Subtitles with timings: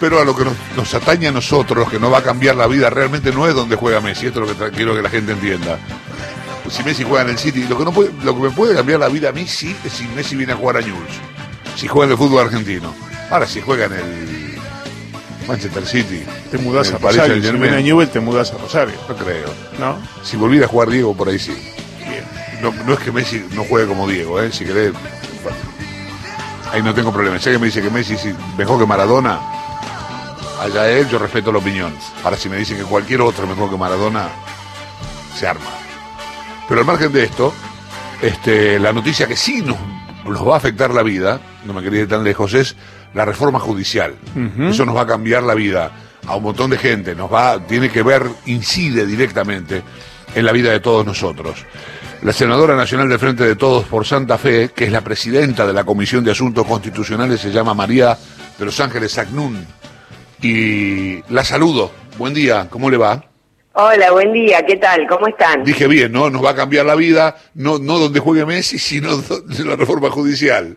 [0.00, 2.66] Pero a lo que nos, nos atañe a nosotros, que no va a cambiar la
[2.66, 4.26] vida, realmente no es donde juega Messi.
[4.26, 5.78] Esto es lo que quiero que la gente entienda.
[6.70, 9.00] Si Messi juega en el City, lo que, no puede, lo que me puede cambiar
[9.00, 11.14] la vida a mí sí es si Messi viene a jugar a Newell's.
[11.76, 12.92] Si juega en el fútbol argentino.
[13.30, 14.36] Ahora, si juega en el
[15.46, 16.24] Manchester City.
[16.50, 17.34] Te mudás en a Rosario.
[17.42, 18.94] Si viene a Newell, te mudás a Rosario.
[19.08, 19.48] No creo.
[19.78, 19.98] ¿No?
[20.22, 21.56] Si volviera a jugar Diego, por ahí sí.
[22.08, 22.24] Bien.
[22.60, 24.50] No, no es que Messi no juegue como Diego, ¿eh?
[24.52, 24.92] Si querés.
[26.72, 27.38] ahí no tengo problema.
[27.38, 28.26] Si alguien me dice que Messi es
[28.56, 29.40] mejor que Maradona,
[30.60, 31.94] allá él, yo respeto la opinión.
[32.24, 34.28] Ahora, si me dicen que cualquier otro es mejor que Maradona,
[35.34, 35.70] se arma.
[36.68, 37.52] Pero al margen de esto,
[38.22, 39.76] este, la noticia que sí nos,
[40.24, 42.76] nos va a afectar la vida, no me quería ir tan lejos, es
[43.14, 44.14] la reforma judicial.
[44.60, 45.92] Eso nos va a cambiar la vida
[46.26, 49.82] a un montón de gente, nos va, tiene que ver, incide directamente
[50.34, 51.64] en la vida de todos nosotros.
[52.22, 55.72] La senadora nacional del Frente de Todos por Santa Fe, que es la presidenta de
[55.72, 58.18] la Comisión de Asuntos Constitucionales, se llama María
[58.58, 59.64] de Los Ángeles Agnún.
[60.42, 61.90] Y la saludo.
[62.18, 63.24] Buen día, ¿cómo le va?
[63.74, 65.06] Hola, buen día, ¿qué tal?
[65.06, 65.62] ¿Cómo están?
[65.64, 66.30] Dije bien, ¿no?
[66.30, 70.10] Nos va a cambiar la vida, no, no donde juegue Messi, sino de la reforma
[70.10, 70.76] judicial.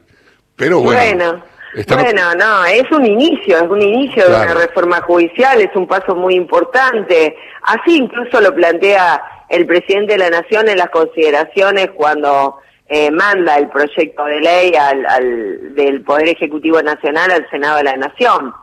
[0.58, 1.00] Pero bueno.
[1.00, 1.44] Bueno,
[1.76, 5.88] estamos- bueno, no, es un inicio, es un inicio de una reforma judicial, es un
[5.88, 7.36] paso muy importante.
[7.64, 12.58] Así incluso lo plantea el presidente de la Nación en las consideraciones cuando
[12.90, 17.84] eh, manda el proyecto de ley al, al- del Poder Ejecutivo Nacional al Senado de
[17.84, 18.54] la Nación.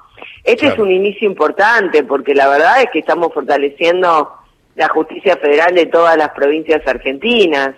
[0.47, 0.75] Este Claro.
[0.75, 4.33] es un inicio importante porque la verdad es que estamos fortaleciendo
[4.77, 7.75] la justicia federal de todas las provincias argentinas.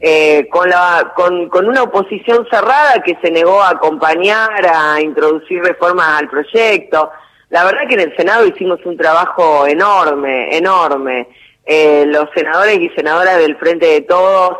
[0.00, 5.60] eh, con, la, con, con una oposición cerrada que se negó a acompañar, a introducir
[5.60, 7.10] reformas al proyecto.
[7.50, 11.26] La verdad que en el Senado hicimos un trabajo enorme, enorme.
[11.66, 14.56] Eh, los senadores y senadoras del Frente de Todos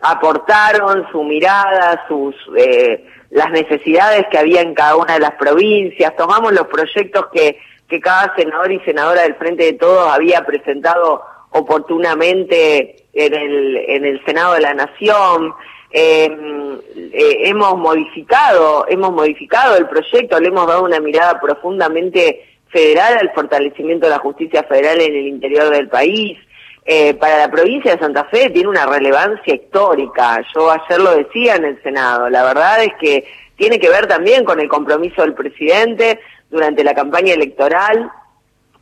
[0.00, 6.14] aportaron su mirada, sus eh, las necesidades que había en cada una de las provincias,
[6.16, 7.58] tomamos los proyectos que,
[7.88, 14.04] que cada senador y senadora del Frente de Todos había presentado oportunamente en el, en
[14.04, 15.54] el Senado de la Nación.
[15.90, 16.30] Eh,
[16.94, 23.32] eh, hemos modificado, hemos modificado el proyecto, le hemos dado una mirada profundamente federal al
[23.32, 26.38] fortalecimiento de la justicia federal en el interior del país.
[26.84, 30.44] Eh, para la provincia de Santa Fe tiene una relevancia histórica.
[30.54, 32.28] Yo ayer lo decía en el Senado.
[32.28, 33.24] La verdad es que
[33.56, 36.18] tiene que ver también con el compromiso del presidente
[36.50, 38.10] durante la campaña electoral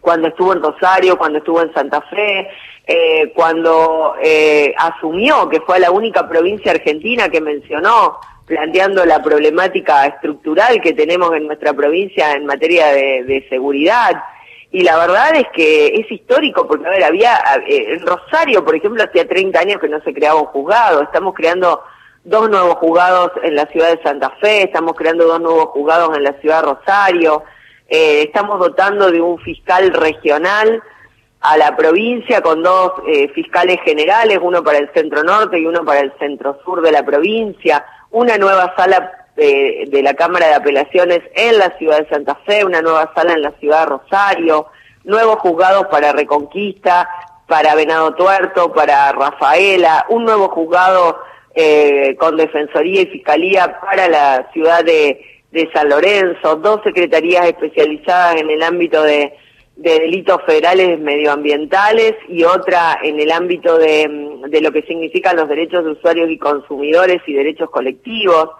[0.00, 2.48] cuando estuvo en Rosario, cuando estuvo en Santa Fe,
[2.86, 10.06] eh, cuando eh, asumió que fue la única provincia argentina que mencionó, planteando la problemática
[10.06, 14.22] estructural que tenemos en nuestra provincia en materia de, de seguridad.
[14.72, 17.34] Y la verdad es que es histórico, porque, a ver, había,
[17.66, 21.34] eh, en Rosario, por ejemplo, hacía 30 años que no se creaba un juzgado, estamos
[21.34, 21.82] creando
[22.22, 26.22] dos nuevos juzgados en la ciudad de Santa Fe, estamos creando dos nuevos juzgados en
[26.22, 27.42] la ciudad de Rosario,
[27.88, 30.80] eh, estamos dotando de un fiscal regional
[31.40, 35.84] a la provincia con dos eh, fiscales generales, uno para el centro norte y uno
[35.84, 40.54] para el centro sur de la provincia, una nueva sala eh, de la Cámara de
[40.54, 44.66] Apelaciones en la ciudad de Santa Fe, una nueva sala en la ciudad de Rosario,
[45.04, 47.08] nuevos juzgados para Reconquista,
[47.46, 51.18] para Venado Tuerto, para Rafaela, un nuevo juzgado
[51.54, 55.20] eh, con Defensoría y Fiscalía para la ciudad de,
[55.50, 59.32] de San Lorenzo, dos secretarías especializadas en el ámbito de,
[59.76, 65.48] de delitos federales medioambientales y otra en el ámbito de, de lo que significan los
[65.48, 68.50] derechos de usuarios y consumidores y derechos colectivos.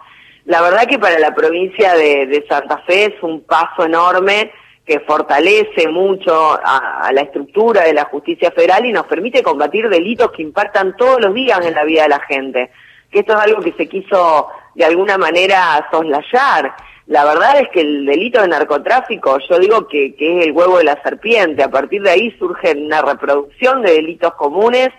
[0.45, 4.51] La verdad que para la provincia de, de Santa Fe es un paso enorme
[4.85, 10.31] que fortalece mucho a, la estructura de la justicia federal y nos permite combatir delitos
[10.31, 12.71] que impactan todos los días en la vida de la gente.
[13.11, 16.75] Que esto es algo que se quiso de alguna manera soslayar.
[17.07, 20.79] La verdad es que el delito de narcotráfico, yo digo que, que es el huevo
[20.79, 21.63] de la serpiente.
[21.63, 24.89] A partir de ahí surge una reproducción de delitos comunes,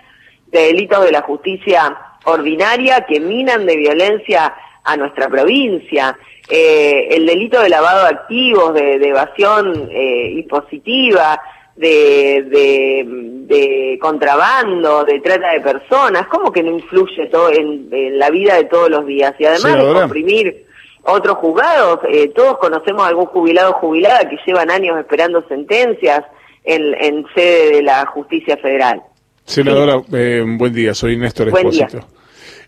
[0.47, 6.17] de delitos de la justicia ordinaria que minan de violencia a nuestra provincia.
[6.49, 11.41] Eh, el delito de lavado de activos, de, de evasión eh, impositiva,
[11.77, 18.19] de, de, de contrabando, de trata de personas, ¿cómo que no influye todo en, en
[18.19, 19.35] la vida de todos los días?
[19.39, 20.67] Y además de comprimir
[21.05, 26.25] otros juzgados, eh, todos conocemos algún jubilado o jubilada que llevan años esperando sentencias
[26.65, 29.03] en, en sede de la justicia federal.
[29.45, 31.49] Senadora, eh, buen día, soy Néstor.
[31.49, 32.01] Espósito.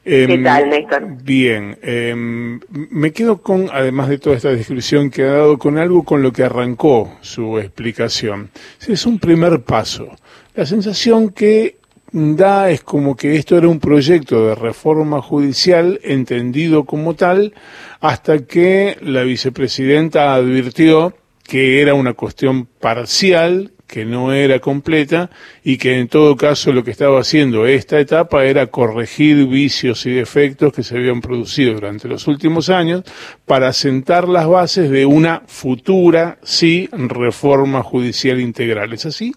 [0.07, 1.23] Em, ¿Qué tal, Néstor?
[1.23, 2.61] Bien, em,
[2.91, 6.31] me quedo con, además de toda esta descripción que ha dado, con algo con lo
[6.31, 8.51] que arrancó su explicación.
[8.87, 10.09] Es un primer paso.
[10.55, 11.77] La sensación que
[12.13, 17.55] da es como que esto era un proyecto de reforma judicial entendido como tal,
[18.01, 25.31] hasta que la vicepresidenta advirtió que era una cuestión parcial, que no era completa
[25.63, 30.11] y que en todo caso lo que estaba haciendo esta etapa era corregir vicios y
[30.11, 33.05] defectos que se habían producido durante los últimos años
[33.47, 38.93] para sentar las bases de una futura, sí, reforma judicial integral.
[38.93, 39.33] ¿Es así?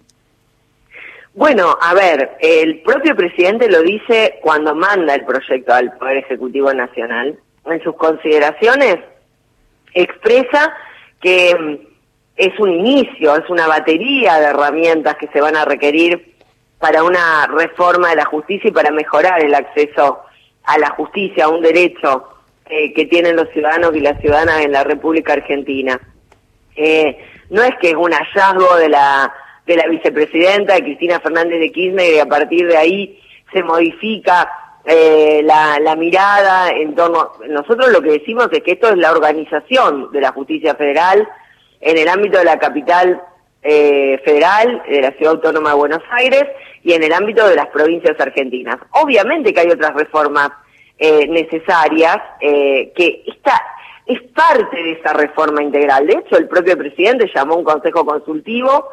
[1.35, 6.73] Bueno, a ver, el propio presidente lo dice cuando manda el proyecto al Poder Ejecutivo
[6.73, 7.37] Nacional.
[7.63, 8.97] En sus consideraciones
[9.93, 10.73] expresa
[11.21, 11.86] que mm,
[12.37, 16.35] es un inicio, es una batería de herramientas que se van a requerir
[16.79, 20.19] para una reforma de la justicia y para mejorar el acceso
[20.63, 22.27] a la justicia, a un derecho
[22.69, 25.99] eh, que tienen los ciudadanos y las ciudadanas en la República Argentina.
[26.75, 27.17] Eh,
[27.49, 29.33] no es que es un hallazgo de la,
[29.65, 33.19] de la vicepresidenta de Cristina Fernández de Kirchner y a partir de ahí
[33.51, 34.51] se modifica
[34.85, 37.31] eh, la, la mirada en torno...
[37.49, 41.27] Nosotros lo que decimos es que esto es la organización de la justicia federal,
[41.81, 43.21] en el ámbito de la capital
[43.61, 46.45] eh, federal, de la Ciudad Autónoma de Buenos Aires
[46.83, 48.77] y en el ámbito de las provincias argentinas.
[48.91, 50.51] Obviamente que hay otras reformas
[50.97, 53.61] eh, necesarias, eh, que esta
[54.05, 56.07] es parte de esa reforma integral.
[56.07, 58.87] De hecho, el propio presidente llamó un consejo consultivo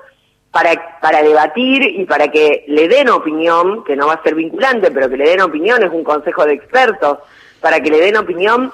[0.51, 4.91] para, para debatir y para que le den opinión, que no va a ser vinculante,
[4.91, 7.19] pero que le den opinión, es un consejo de expertos,
[7.61, 8.73] para que le den opinión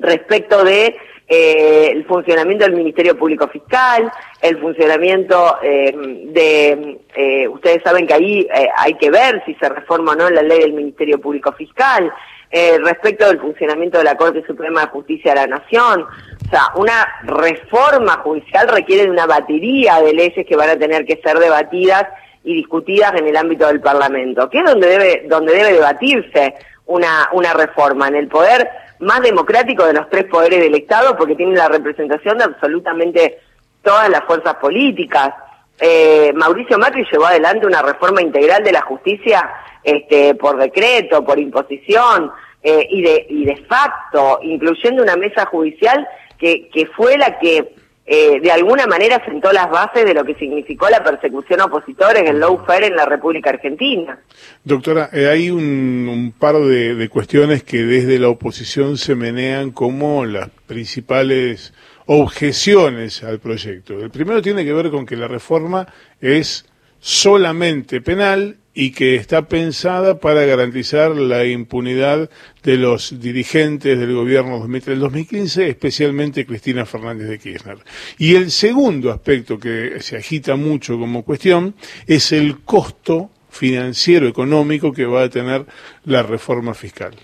[0.00, 0.96] respecto de
[1.28, 4.10] eh, el funcionamiento del Ministerio Público Fiscal,
[4.40, 5.92] el funcionamiento eh,
[6.26, 10.30] de, eh, ustedes saben que ahí eh, hay que ver si se reforma o no
[10.30, 12.12] la ley del Ministerio Público Fiscal,
[12.50, 16.02] eh, respecto del funcionamiento de la Corte Suprema de Justicia de la Nación.
[16.02, 21.06] O sea, una reforma judicial requiere de una batería de leyes que van a tener
[21.06, 22.08] que ser debatidas
[22.44, 26.54] y discutidas en el ámbito del Parlamento, que es donde debe, donde debe debatirse
[26.84, 28.68] una, una reforma, en el poder
[29.02, 33.38] más democrático de los tres poderes del Estado porque tiene la representación de absolutamente
[33.82, 35.34] todas las fuerzas políticas.
[35.80, 39.50] Eh, Mauricio Macri llevó adelante una reforma integral de la justicia
[39.82, 42.30] este, por decreto, por imposición
[42.62, 46.06] eh, y, de, y de facto, incluyendo una mesa judicial
[46.38, 50.34] que, que fue la que eh, de alguna manera sentó las bases de lo que
[50.34, 54.18] significó la persecución a opositores, el lawfare en la República Argentina.
[54.64, 59.70] Doctora, eh, hay un, un par de, de, cuestiones que desde la oposición se menean
[59.70, 61.72] como las principales
[62.06, 64.00] objeciones al proyecto.
[64.00, 65.86] El primero tiene que ver con que la reforma
[66.20, 66.66] es
[66.98, 72.30] solamente penal y que está pensada para garantizar la impunidad
[72.62, 77.78] de los dirigentes del gobierno del 2015, especialmente Cristina Fernández de Kirchner.
[78.18, 81.74] Y el segundo aspecto que se agita mucho como cuestión
[82.06, 85.66] es el costo financiero económico que va a tener
[86.04, 87.14] la reforma fiscal.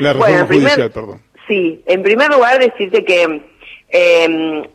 [0.00, 1.20] La reforma bueno, judicial, perdón.
[1.46, 3.42] Sí, en primer lugar decirte que
[3.90, 4.68] eh,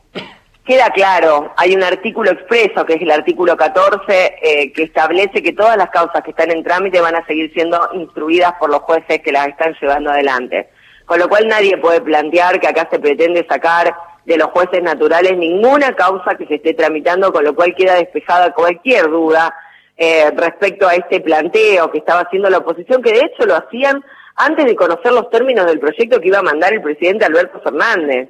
[0.70, 5.52] queda claro, hay un artículo expreso, que es el artículo 14, eh, que establece que
[5.52, 9.20] todas las causas que están en trámite van a seguir siendo instruidas por los jueces
[9.24, 10.70] que las están llevando adelante.
[11.08, 13.96] Con lo cual nadie puede plantear que acá se pretende sacar
[14.26, 18.54] de los jueces naturales ninguna causa que se esté tramitando, con lo cual queda despejada
[18.54, 19.52] cualquier duda
[19.98, 24.06] eh, respecto a este planteo que estaba haciendo la oposición, que de hecho lo hacían
[24.36, 28.30] antes de conocer los términos del proyecto que iba a mandar el presidente Alberto Fernández.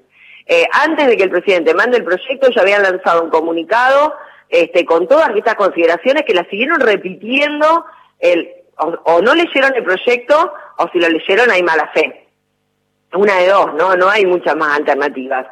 [0.52, 4.16] Eh, antes de que el presidente mande el proyecto ya habían lanzado un comunicado
[4.50, 7.86] este, con todas estas consideraciones que las siguieron repitiendo
[8.18, 12.26] el, o, no leyeron el proyecto o si lo leyeron hay mala fe.
[13.14, 13.96] Una de dos, ¿no?
[13.96, 15.46] No hay muchas más alternativas.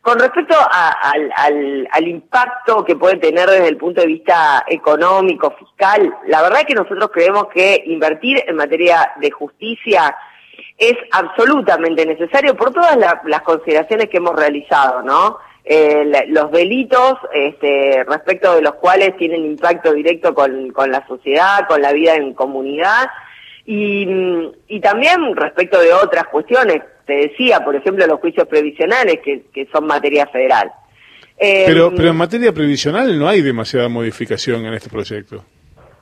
[0.00, 6.14] Con respecto al, al, impacto que puede tener desde el punto de vista económico, fiscal,
[6.28, 10.16] la verdad es que nosotros creemos que invertir en materia de justicia
[10.78, 15.38] es absolutamente necesario por todas la, las consideraciones que hemos realizado, ¿no?
[15.64, 21.06] Eh, la, los delitos este, respecto de los cuales tienen impacto directo con, con la
[21.06, 23.08] sociedad, con la vida en comunidad
[23.66, 24.08] y,
[24.68, 29.66] y también respecto de otras cuestiones, te decía, por ejemplo, los juicios previsionales que, que
[29.72, 30.72] son materia federal.
[31.38, 35.44] Eh, pero, pero en materia previsional no hay demasiada modificación en este proyecto.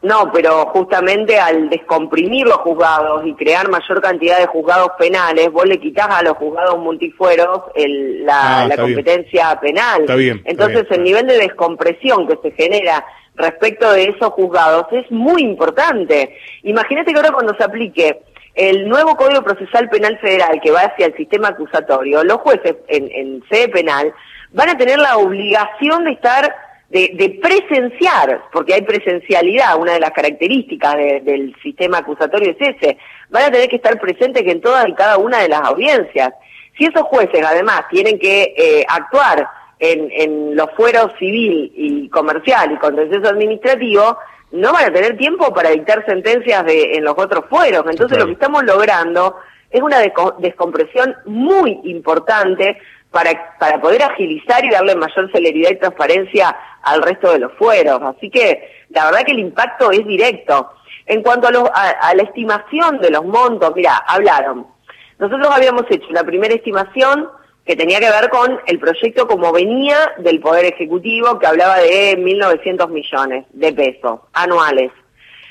[0.00, 5.66] No, pero justamente al descomprimir los juzgados y crear mayor cantidad de juzgados penales, vos
[5.66, 9.74] le quitas a los juzgados multifueros el, la, ah, la competencia bien.
[9.74, 10.00] penal.
[10.02, 14.30] Está bien, está Entonces bien, el nivel de descompresión que se genera respecto de esos
[14.34, 16.36] juzgados es muy importante.
[16.62, 18.20] Imagínate que ahora cuando se aplique
[18.54, 23.10] el nuevo Código Procesal Penal Federal que va hacia el sistema acusatorio, los jueces en,
[23.10, 24.12] en sede penal
[24.52, 30.00] van a tener la obligación de estar de, de, presenciar, porque hay presencialidad, una de
[30.00, 32.96] las características de, del sistema acusatorio es ese,
[33.28, 36.32] van a tener que estar presentes en todas y cada una de las audiencias.
[36.78, 42.72] Si esos jueces además tienen que eh, actuar en, en los fueros civil y comercial
[42.72, 44.16] y contencioso administrativo,
[44.52, 47.84] no van a tener tiempo para dictar sentencias de, en los otros fueros.
[47.88, 49.36] Entonces lo que estamos logrando
[49.70, 49.98] es una
[50.38, 52.78] descompresión muy importante
[53.10, 58.00] para, para poder agilizar y darle mayor celeridad y transparencia al resto de los fueros.
[58.02, 60.70] Así que la verdad que el impacto es directo.
[61.06, 64.66] En cuanto a, a la estimación de los montos, mira, hablaron.
[65.18, 67.28] Nosotros habíamos hecho la primera estimación
[67.68, 72.16] que tenía que ver con el proyecto como venía del Poder Ejecutivo, que hablaba de
[72.16, 74.90] 1.900 millones de pesos anuales.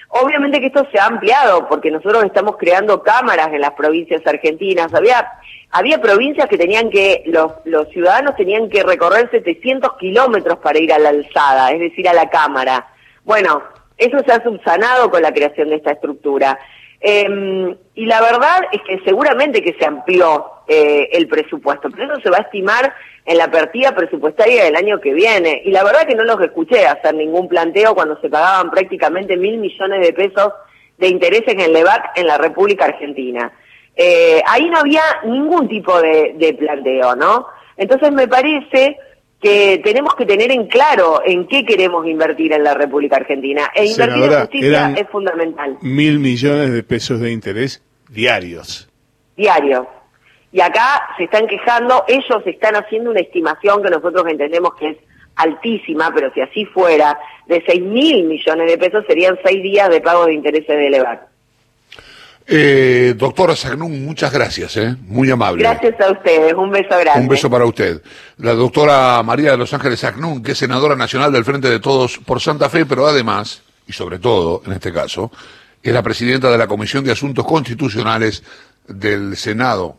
[0.09, 4.91] Obviamente que esto se ha ampliado porque nosotros estamos creando cámaras en las provincias argentinas.
[4.95, 5.27] Había,
[5.71, 10.93] había provincias que tenían que, los, los ciudadanos tenían que recorrer 700 kilómetros para ir
[10.93, 12.87] a la alzada, es decir, a la cámara.
[13.23, 13.63] Bueno,
[13.97, 16.57] eso se ha subsanado con la creación de esta estructura.
[16.99, 22.21] Eh, y la verdad es que seguramente que se amplió eh, el presupuesto, pero eso
[22.21, 22.93] se va a estimar
[23.25, 25.61] en la partida presupuestaria del año que viene.
[25.65, 29.57] Y la verdad que no los escuché hacer ningún planteo cuando se pagaban prácticamente mil
[29.57, 30.53] millones de pesos
[30.97, 33.51] de intereses en el LEVAC en la República Argentina.
[33.97, 37.47] Eh, ahí no había ningún tipo de, de planteo, ¿no?
[37.75, 38.97] Entonces me parece
[39.41, 43.71] que tenemos que tener en claro en qué queremos invertir en la República Argentina.
[43.73, 45.77] E invertir en justicia es fundamental.
[45.81, 48.89] Mil millones de pesos de interés diarios.
[49.35, 49.85] Diarios.
[50.51, 54.97] Y acá se están quejando, ellos están haciendo una estimación que nosotros entendemos que es
[55.35, 60.01] altísima, pero si así fuera, de seis mil millones de pesos serían seis días de
[60.01, 61.27] pago de intereses de elevar.
[62.49, 64.95] Eh, doctora Sagnún, muchas gracias, ¿eh?
[65.01, 65.63] muy amable.
[65.63, 67.19] Gracias a ustedes, un beso grande.
[67.19, 68.01] Un beso para usted.
[68.37, 72.17] La doctora María de Los Ángeles Sagnún, que es senadora nacional del Frente de Todos
[72.19, 75.29] por Santa Fe, pero además, y sobre todo en este caso,
[75.83, 78.43] es la presidenta de la Comisión de Asuntos Constitucionales
[78.87, 79.95] del Senado